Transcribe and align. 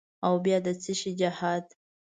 او 0.25 0.33
بیا 0.43 0.57
د 0.65 0.67
چیشي 0.83 1.11
جهاد؟ 1.19 1.65